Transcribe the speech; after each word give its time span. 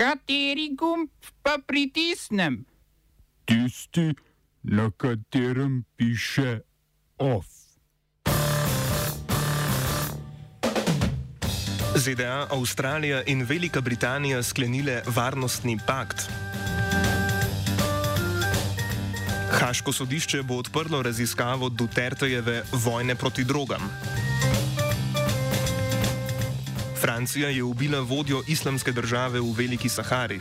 Kateri 0.00 0.70
gumb 0.72 1.10
pa 1.44 1.58
pritisnem? 1.60 2.64
Tisti, 3.44 4.14
na 4.62 4.88
katerem 4.96 5.84
piše 5.96 6.60
OF. 7.18 7.46
ZDA, 11.96 12.46
Avstralija 12.50 13.22
in 13.26 13.44
Velika 13.44 13.80
Britanija 13.80 14.42
sklenile 14.42 15.02
varnostni 15.06 15.76
pakt. 15.86 16.30
Haško 19.52 19.92
sodišče 19.92 20.42
bo 20.42 20.56
odprlo 20.64 21.02
raziskavo 21.02 21.68
Dutertejeve 21.68 22.62
vojne 22.72 23.14
proti 23.14 23.44
drogam. 23.44 23.84
Francija 27.20 27.48
je 27.48 27.62
ubila 27.62 28.00
vodjo 28.00 28.42
islamske 28.48 28.92
države 28.92 29.40
v 29.40 29.52
Veliki 29.56 29.88
Sahari. 29.88 30.40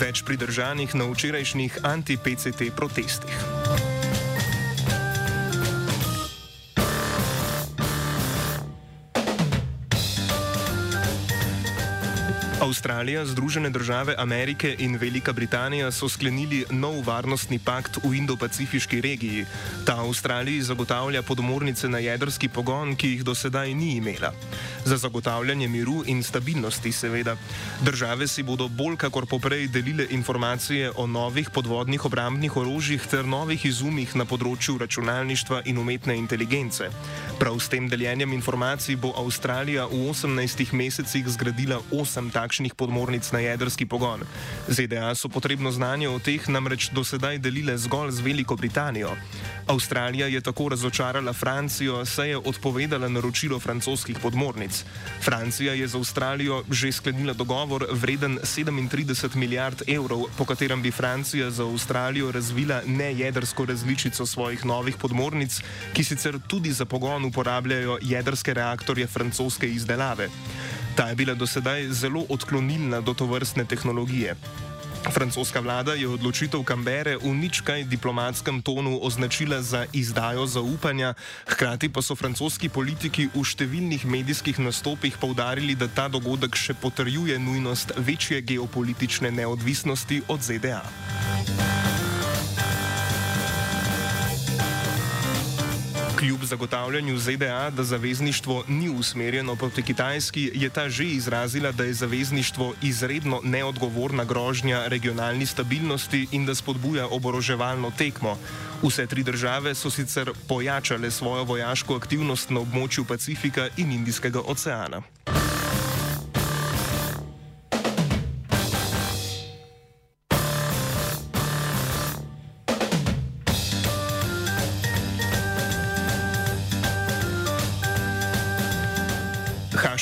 Več 0.00 0.20
pridržanih 0.28 0.94
na 0.94 1.08
včerajšnjih 1.08 1.78
anti-PCT 1.82 2.68
protestih. 2.76 3.55
Avstralija, 12.66 13.24
Združene 13.26 13.70
države 13.70 14.14
Amerike 14.18 14.74
in 14.78 14.96
Velika 14.96 15.32
Britanija 15.32 15.90
so 15.90 16.08
sklenili 16.08 16.64
nov 16.70 16.98
varnostni 17.06 17.58
pakt 17.58 17.98
v 18.02 18.10
Indo-Pacifiški 18.18 19.00
regiji. 19.00 19.44
Ta 19.86 19.94
Avstraliji 20.02 20.62
zagotavlja 20.62 21.22
podmornice 21.22 21.88
na 21.88 21.98
jedrski 21.98 22.48
pogon, 22.48 22.96
ki 22.96 23.08
jih 23.08 23.22
do 23.24 23.34
sedaj 23.34 23.74
ni 23.74 23.92
imela. 23.96 24.32
Za 24.84 24.96
zagotavljanje 24.96 25.68
miru 25.68 26.02
in 26.06 26.22
stabilnosti, 26.22 26.92
seveda. 26.92 27.36
Države 27.86 28.26
si 28.28 28.42
bodo 28.42 28.68
bolj 28.68 28.96
kakor 28.96 29.26
poprej 29.26 29.68
delile 29.68 30.06
informacije 30.10 30.90
o 30.96 31.06
novih 31.06 31.50
podvodnih 31.50 32.04
obrambnih 32.04 32.56
orožjih 32.56 33.06
ter 33.06 33.24
novih 33.24 33.66
izumih 33.66 34.16
na 34.16 34.24
področju 34.24 34.78
računalništva 34.78 35.62
in 35.64 35.78
umetne 35.78 36.18
inteligence. 36.18 36.90
Prav 37.36 37.60
s 37.60 37.68
tem 37.68 37.84
deljenjem 37.88 38.32
informacij 38.32 38.96
bo 38.96 39.12
Avstralija 39.12 39.84
v 39.86 40.08
18 40.08 40.72
mesecih 40.72 41.28
zgradila 41.28 41.76
8 41.92 42.32
takšnih 42.32 42.72
podmornic 42.72 43.28
na 43.28 43.44
jedrski 43.44 43.84
pogon. 43.84 44.24
ZDA 44.68 45.12
so 45.14 45.28
potrebno 45.28 45.68
znanje 45.68 46.08
o 46.08 46.16
teh 46.16 46.48
namreč 46.48 46.88
do 46.96 47.04
sedaj 47.04 47.36
delile 47.38 47.76
zgolj 47.76 48.16
z 48.16 48.24
Veliko 48.24 48.56
Britanijo. 48.56 49.12
Avstralija 49.68 50.26
je 50.26 50.40
tako 50.40 50.68
razočarala 50.68 51.32
Francijo, 51.32 52.06
saj 52.06 52.28
je 52.28 52.36
odpovedala 52.38 53.08
naročilo 53.08 53.58
francoskih 53.60 54.16
podmornic. 54.22 54.84
Francija 55.20 55.74
je 55.74 55.88
z 55.88 55.96
Avstralijo 55.96 56.62
že 56.70 56.92
sklenila 56.92 57.32
dogovor 57.32 57.86
vreden 57.90 58.38
37 58.42 59.36
milijard 59.36 59.82
evrov, 59.86 60.24
po 60.38 60.44
katerem 60.44 60.82
bi 60.82 60.90
Francija 60.90 61.50
za 61.50 61.68
Avstralijo 61.68 62.32
razvila 62.32 62.80
nejedrsko 62.86 63.64
različico 63.64 64.26
svojih 64.26 64.64
novih 64.64 64.96
podmornic, 64.96 65.60
ki 65.92 66.04
sicer 66.04 66.40
tudi 66.48 66.72
za 66.72 66.84
pogon 66.84 67.25
uporabljajo 67.26 67.98
jedrske 68.02 68.54
reaktorje 68.54 69.06
francoske 69.06 69.68
izdelave. 69.68 70.28
Ta 70.96 71.08
je 71.08 71.14
bila 71.14 71.34
do 71.34 71.46
sedaj 71.46 71.90
zelo 71.92 72.24
odklonilna 72.28 73.00
do 73.00 73.14
to 73.14 73.26
vrstne 73.26 73.64
tehnologije. 73.64 74.36
Francoska 75.10 75.60
vlada 75.60 75.94
je 75.94 76.08
odločitev 76.08 76.64
Kambere 76.66 77.16
v 77.16 77.30
ničkaj 77.34 77.84
diplomatskem 77.84 78.62
tonu 78.62 78.98
označila 79.02 79.62
za 79.62 79.86
izdajo 79.92 80.46
zaupanja, 80.46 81.14
hkrati 81.46 81.88
pa 81.88 82.02
so 82.02 82.16
francoski 82.18 82.68
politiki 82.68 83.28
v 83.34 83.44
številnih 83.44 84.02
medijskih 84.02 84.58
nastopih 84.58 85.14
povdarili, 85.20 85.78
da 85.78 85.86
ta 85.86 86.08
dogodek 86.10 86.58
še 86.58 86.74
potrjuje 86.74 87.38
nujnost 87.38 87.94
večje 87.96 88.42
geopolitične 88.42 89.30
neodvisnosti 89.30 90.22
od 90.28 90.42
ZDA. 90.42 90.82
Kljub 96.26 96.44
zagotavljanju 96.44 97.18
ZDA, 97.18 97.70
da 97.70 97.84
zavezništvo 97.84 98.64
ni 98.68 98.88
usmerjeno 98.88 99.56
proti 99.56 99.82
Kitajski, 99.82 100.50
je 100.54 100.68
ta 100.68 100.88
že 100.88 101.04
izrazila, 101.04 101.72
da 101.72 101.84
je 101.84 101.94
zavezništvo 101.94 102.74
izredno 102.82 103.40
neodgovorna 103.44 104.24
grožnja 104.24 104.86
regionalni 104.86 105.46
stabilnosti 105.46 106.26
in 106.32 106.46
da 106.46 106.54
spodbuja 106.54 107.06
oboroževalno 107.06 107.90
tekmo. 107.98 108.38
Vse 108.82 109.06
tri 109.06 109.22
države 109.22 109.74
so 109.74 109.90
sicer 109.90 110.30
pojačale 110.48 111.10
svojo 111.10 111.44
vojaško 111.44 111.96
aktivnost 111.96 112.50
na 112.50 112.60
območju 112.60 113.04
Pacifika 113.04 113.68
in 113.76 113.92
Indijskega 113.92 114.40
oceana. 114.40 115.02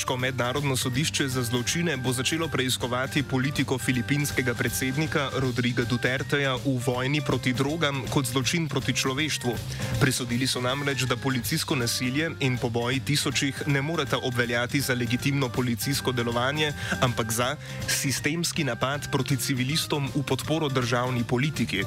Haško 0.04 0.16
mednarodno 0.16 0.76
sodišče 0.76 1.24
za 1.28 1.42
zločine 1.42 1.96
bo 1.96 2.12
začelo 2.12 2.48
preiskovati 2.48 3.22
politiko 3.22 3.78
filipinskega 3.78 4.54
predsednika 4.54 5.30
Rodriga 5.40 5.84
Duterteja 5.88 6.58
v 6.60 6.74
vojni 6.86 7.22
proti 7.24 7.54
drogam 7.56 8.02
kot 8.12 8.28
zločin 8.28 8.68
proti 8.68 8.92
človeštvu. 8.92 9.54
Prisodili 10.00 10.44
so 10.46 10.60
namreč, 10.60 11.06
da 11.08 11.16
policijsko 11.16 11.76
nasilje 11.76 12.30
in 12.40 12.58
poboji 12.60 13.00
tisočih 13.00 13.62
ne 13.66 13.82
moreta 13.82 14.18
obveljati 14.20 14.80
za 14.80 14.94
legitimno 14.94 15.48
policijsko 15.48 16.12
delovanje, 16.12 16.74
ampak 17.00 17.32
za 17.32 17.56
sistemski 17.88 18.64
napad 18.64 19.08
proti 19.10 19.36
civilistom 19.36 20.10
v 20.14 20.22
podporo 20.22 20.68
državni 20.68 21.24
politiki. 21.24 21.84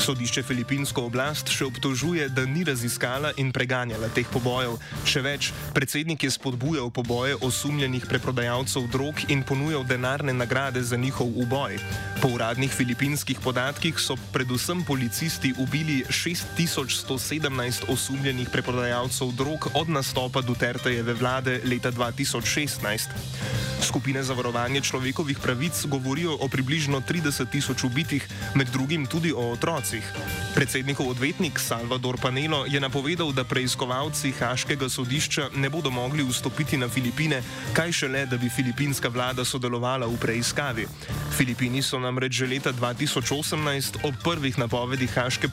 Sodišče 0.00 0.42
filipinsko 0.42 1.02
oblast 1.10 1.50
še 1.52 1.66
obtožuje, 1.66 2.28
da 2.32 2.46
ni 2.46 2.62
raziskala 2.64 3.34
in 3.36 3.50
preganjala 3.52 4.08
teh 4.14 4.24
pobojev. 4.32 4.78
Še 5.04 5.20
več, 5.20 5.50
predsednik 5.74 6.24
je 6.24 6.30
spodbujal 6.30 6.88
poboje 6.94 7.39
osumljenih 7.42 8.06
preprodajalcev 8.06 8.86
drog 8.92 9.14
in 9.28 9.42
ponujal 9.42 9.84
denarne 9.84 10.32
nagrade 10.32 10.82
za 10.82 10.96
njihov 10.96 11.26
uboj. 11.34 11.78
Po 12.22 12.28
uradnih 12.28 12.70
filipinskih 12.70 13.40
podatkih 13.40 13.98
so 13.98 14.16
predvsem 14.32 14.84
policisti 14.84 15.54
ubili 15.58 16.04
6117 16.08 17.82
osumljenih 17.88 18.48
preprodajalcev 18.52 19.32
drog 19.32 19.70
od 19.74 19.88
nastopa 19.88 20.40
Dutertejeve 20.40 21.14
vlade 21.14 21.60
leta 21.64 21.92
2016. 21.92 23.79
Skupine 23.90 24.22
za 24.22 24.38
varovanje 24.38 24.80
človekovih 24.86 25.38
pravic 25.42 25.74
govorijo 25.90 26.36
o 26.40 26.48
približno 26.48 27.00
30 27.02 27.50
tisoč 27.50 27.84
ubitih, 27.84 28.22
med 28.54 28.70
drugim 28.70 29.06
tudi 29.06 29.32
o 29.34 29.50
otrocih. 29.50 30.06
Predsednikov 30.54 31.10
odvetnik 31.10 31.58
Salvador 31.58 32.14
Panelo 32.22 32.62
je 32.70 32.80
napovedal, 32.80 33.32
da 33.34 33.42
preiskovalci 33.44 34.30
Haškega 34.38 34.88
sodišča 34.88 35.48
ne 35.58 35.70
bodo 35.70 35.90
mogli 35.90 36.22
vstopiti 36.22 36.78
na 36.78 36.88
Filipine, 36.88 37.42
kaj 37.74 37.92
šele, 37.92 38.26
da 38.30 38.38
bi 38.38 38.46
filipinska 38.46 39.08
vlada 39.08 39.44
sodelovala 39.44 40.06
v 40.06 40.20
preiskavi. 40.22 40.86
Filipini 41.34 41.82
so 41.82 41.98
namreč 41.98 42.32
že 42.32 42.46
leta 42.46 42.70
2018 42.72 44.06
ob 44.06 44.14
prvih 44.22 44.58
napovedih 44.58 45.10
Haške 45.10 45.48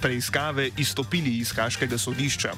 preiskave 0.00 0.68
izstopili 0.76 1.38
iz 1.40 1.56
Haškega 1.56 1.98
sodišča. 1.98 2.52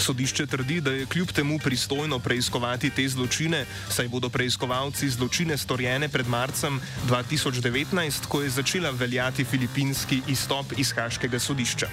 Sodišče 0.00 0.46
trdi, 0.46 0.80
da 0.80 0.90
je 0.90 1.06
kljub 1.06 1.28
temu 1.32 1.58
pristojno 1.58 2.18
preiskovati 2.18 2.90
te 2.90 3.08
zločine, 3.08 3.66
saj 3.88 4.08
bodo 4.08 4.28
preiskovalci 4.46 5.10
zločine 5.10 5.58
storjene 5.58 6.06
pred 6.08 6.28
marcem 6.30 6.78
2019, 7.10 8.30
ko 8.30 8.42
je 8.46 8.50
začela 8.50 8.94
veljati 8.94 9.44
filipinski 9.44 10.22
izstop 10.30 10.78
iz 10.78 10.94
Haškega 10.94 11.38
sodišča. 11.38 11.90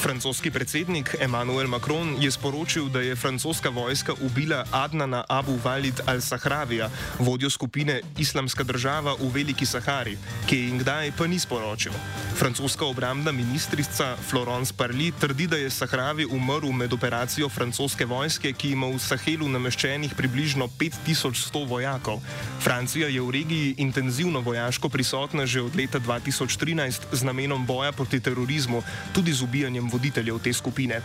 Francoski 0.00 0.48
predsednik 0.50 1.12
Emmanuel 1.20 1.68
Macron 1.68 2.16
je 2.16 2.30
sporočil, 2.32 2.88
da 2.88 3.00
je 3.00 3.16
francoska 3.16 3.68
vojska 3.68 4.14
ubila 4.20 4.64
Adnana 4.72 5.24
Abu 5.28 5.58
Walid 5.64 6.00
al-Sahravija, 6.06 6.88
vodjo 7.18 7.50
skupine 7.50 8.00
Islamska 8.18 8.64
država 8.64 9.12
v 9.20 9.28
Veliki 9.28 9.66
Sahari, 9.66 10.16
ki 10.48 10.56
je 10.56 10.68
in 10.68 10.78
kdaj 10.80 11.12
pa 11.12 11.26
ni 11.26 11.38
sporočil. 11.38 11.92
Francoska 12.32 12.86
obrambna 12.86 13.32
ministrica 13.32 14.16
Florence 14.16 14.72
Parly 14.72 15.12
trdi, 15.20 15.46
da 15.46 15.56
je 15.56 15.70
Sahravi 15.70 16.24
umrl 16.24 16.72
med 16.72 16.92
operacijo 16.92 17.48
francoske 17.48 18.04
vojske, 18.04 18.52
ki 18.52 18.72
ima 18.72 18.88
v 18.88 18.98
Sahelu 18.98 19.48
nameščenih 19.48 20.16
približno 20.16 20.68
5100 20.80 21.68
vojakov. 21.68 22.24
Francija 22.60 23.08
je 23.08 23.20
v 23.20 23.30
regiji 23.30 23.74
intenzivno 23.78 24.40
vojaško 24.40 24.88
prisotna 24.88 25.46
že 25.46 25.60
od 25.60 25.76
leta 25.76 26.00
2013 26.00 27.12
z 27.12 27.22
namenom 27.22 27.66
boja 27.66 27.92
proti 27.92 28.20
terorizmu, 28.20 28.82
tudi 29.12 29.32
z 29.32 29.42
ubijanjem 29.42 29.89
voditeljev 29.90 30.38
te 30.38 30.52
skupine. 30.52 31.02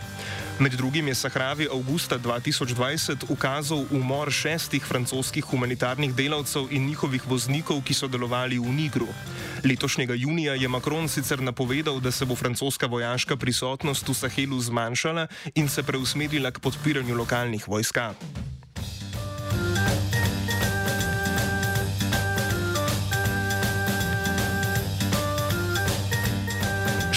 Med 0.58 0.72
drugim 0.72 1.08
je 1.08 1.14
Sahravi 1.14 1.68
avgusta 1.72 2.18
2020 2.18 3.26
ukazal 3.28 3.84
umor 3.90 4.30
šestih 4.32 4.84
francoskih 4.84 5.44
humanitarnih 5.44 6.14
delavcev 6.14 6.70
in 6.70 6.86
njihovih 6.86 7.26
voznikov, 7.28 7.82
ki 7.84 7.94
so 7.94 8.08
delovali 8.08 8.58
v 8.58 8.72
Nigru. 8.72 9.08
Letošnjega 9.64 10.14
junija 10.14 10.54
je 10.54 10.68
Macron 10.68 11.08
sicer 11.08 11.42
napovedal, 11.42 12.00
da 12.00 12.10
se 12.10 12.24
bo 12.24 12.34
francoska 12.34 12.86
vojaška 12.86 13.36
prisotnost 13.36 14.08
v 14.08 14.14
Sahelu 14.14 14.60
zmanjšala 14.60 15.26
in 15.54 15.68
se 15.68 15.82
preusmerila 15.82 16.50
k 16.50 16.60
podpiranju 16.60 17.14
lokalnih 17.14 17.68
vojska. 17.68 18.14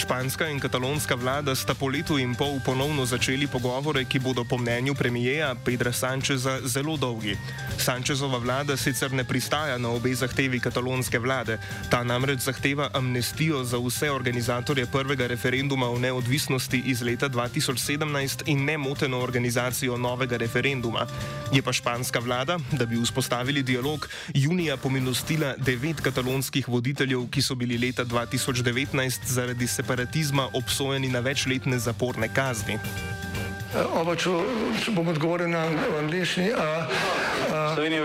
Španska 0.10 0.48
in 0.50 0.60
katalonska 0.60 1.16
vlada 1.16 1.54
sta 1.56 1.76
po 1.78 1.86
letu 1.86 2.18
in 2.18 2.34
pol 2.36 2.58
ponovno 2.66 3.06
začeli 3.06 3.46
pogovore, 3.48 4.02
ki 4.10 4.20
bodo 4.20 4.42
po 4.44 4.58
mnenju 4.58 4.96
premijeja 4.98 5.54
Pedra 5.66 5.94
Sančeza 5.94 6.58
zelo 6.66 6.98
dolgi. 6.98 7.38
Sančezova 7.78 8.40
vlada 8.42 8.78
sicer 8.78 9.14
ne 9.14 9.24
pristaja 9.24 9.78
na 9.78 9.92
obe 9.94 10.10
zahtevi 10.16 10.60
katalonske 10.60 11.20
vlade, 11.20 11.60
ta 11.94 12.02
namreč 12.04 12.40
zahteva 12.42 12.90
amnestijo 12.94 13.62
za 13.64 13.78
vse 13.78 14.10
organizatorje 14.12 14.88
prvega 14.90 15.28
referenduma 15.28 15.90
o 15.90 16.00
neodvisnosti 16.00 16.82
iz 16.86 17.06
leta 17.06 17.30
2017 17.30 18.50
in 18.50 18.66
nemoteno 18.66 19.22
organizacijo 19.22 19.98
novega 19.98 20.38
referenduma. 20.38 21.06
Je 21.54 21.62
pa 21.62 21.74
španska 21.74 22.20
vlada, 22.20 22.58
da 22.72 22.86
bi 22.86 22.98
vzpostavili 22.98 23.64
dialog, 23.64 24.10
junija 24.34 24.78
pomilostila 24.78 25.54
devet 25.58 26.02
katalonskih 26.02 26.68
voditeljev, 26.68 27.30
ki 27.30 27.42
so 27.42 27.56
bili 27.56 27.78
leta 27.78 28.06
2019 28.06 29.20
zaradi 29.26 29.68
separacije 29.68 29.99
separatizma 30.00 30.48
obsojeni 30.54 31.10
na 31.10 31.20
večletne 31.20 31.80
zaporne 31.80 32.30
kazni. 32.34 32.80
Oba, 33.94 34.16
če, 34.16 34.30
če 34.84 34.92
bom 34.96 35.08
odgovoril 35.12 35.52
na 35.52 35.66
angliški. 36.00 36.48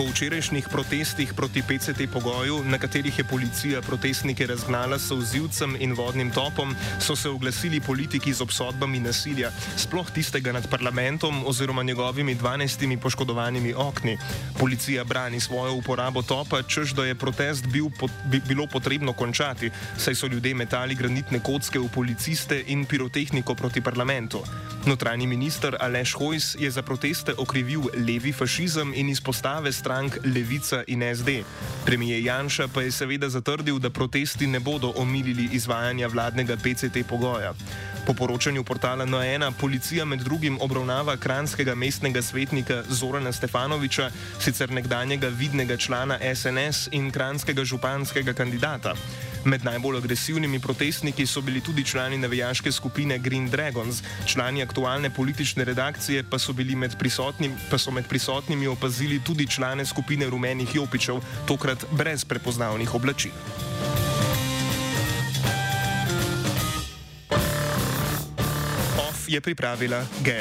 Po 0.00 0.08
včerajšnjih 0.08 0.64
protestih 0.72 1.34
proti 1.36 1.60
PCT 1.60 2.08
pogoju, 2.08 2.64
na 2.64 2.78
katerih 2.80 3.18
je 3.18 3.24
policija 3.24 3.82
protestnike 3.84 4.46
razgnala 4.46 4.96
s 4.98 5.12
vzivcem 5.12 5.76
in 5.76 5.92
vodnim 5.92 6.30
topom, 6.32 6.72
so 6.96 7.12
se 7.16 7.28
oglasili 7.28 7.80
politiki 7.84 8.32
z 8.32 8.40
obsodbami 8.40 9.00
nasilja, 9.00 9.50
sploh 9.76 10.08
tistega 10.10 10.56
nad 10.56 10.64
parlamentom 10.72 11.44
oziroma 11.44 11.82
njegovimi 11.82 12.36
12 12.36 12.96
poškodovanimi 12.96 13.74
okni. 13.76 14.16
Policija 14.58 15.04
brani 15.04 15.40
svojo 15.40 15.74
uporabo 15.74 16.22
topa, 16.22 16.62
čež 16.62 16.96
da 16.96 17.04
je 17.04 17.14
protest 17.14 17.66
bil, 17.66 17.92
pot, 17.92 18.10
bi, 18.24 18.40
bilo 18.48 18.66
potrebno 18.66 19.12
končati, 19.12 19.70
saj 19.98 20.14
so 20.14 20.26
ljudje 20.26 20.54
metali 20.54 20.94
granitne 20.94 21.44
kocke 21.44 21.78
v 21.78 21.92
policiste 21.92 22.64
in 22.66 22.86
pirotehniko 22.88 23.54
proti 23.54 23.80
parlamentu. 23.80 24.40
Notranji 24.86 25.26
minister 25.26 25.76
Aleš 25.80 26.14
Hojs 26.14 26.56
je 26.58 26.70
za 26.70 26.82
proteste 26.82 27.34
okrivil 27.38 27.82
levi 28.06 28.32
fašizem 28.32 28.92
in 28.96 29.08
izpostave 29.08 29.72
strank 29.72 30.16
Levica 30.24 30.82
in 30.86 31.02
SD. 31.16 31.28
Premijer 31.84 32.24
Janša 32.24 32.68
pa 32.68 32.82
je 32.82 32.92
seveda 32.92 33.28
zatrdil, 33.28 33.78
da 33.78 33.90
protesti 33.90 34.46
ne 34.46 34.60
bodo 34.60 34.92
omilili 34.96 35.48
izvajanja 35.52 36.06
vladnega 36.06 36.56
PCT 36.56 37.04
pogoja. 37.08 37.52
Po 38.06 38.14
poročanju 38.14 38.64
portala 38.64 39.06
N1 39.06 39.52
policija 39.60 40.04
med 40.04 40.20
drugim 40.20 40.58
obravnava 40.60 41.16
kranskega 41.16 41.74
mestnega 41.74 42.22
svetnika 42.22 42.82
Zorana 42.88 43.32
Stefanoviča, 43.32 44.10
sicer 44.38 44.70
nekdanjega 44.70 45.28
vidnega 45.28 45.76
člana 45.76 46.18
SNS 46.34 46.88
in 46.92 47.10
kranskega 47.10 47.64
županskega 47.64 48.32
kandidata. 48.32 48.94
Med 49.44 49.64
najbolj 49.64 49.96
agresivnimi 49.98 50.60
protestniki 50.60 51.26
so 51.26 51.40
bili 51.40 51.60
tudi 51.60 51.84
člani 51.84 52.18
navijaške 52.18 52.72
skupine 52.72 53.18
Green 53.18 53.48
Dragons, 53.50 54.02
člani 54.26 54.62
aktualne 54.62 55.10
politične 55.10 55.64
redakcije 55.64 56.24
pa 56.30 56.38
so, 56.38 56.52
med 56.52 56.96
pa 57.70 57.78
so 57.78 57.90
med 57.90 58.08
prisotnimi 58.08 58.66
opazili 58.66 59.20
tudi 59.26 59.46
člane 59.46 59.86
skupine 59.86 60.26
rumenih 60.30 60.74
jopičev, 60.74 61.20
tokrat 61.46 61.84
brez 61.92 62.24
prepoznavnih 62.24 62.94
oblačil. 62.94 63.32
je 69.30 69.40
pripravila 69.40 70.04
Geja. 70.24 70.38